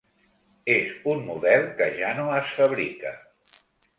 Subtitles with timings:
[0.75, 3.15] És un model que ja no es fabrica.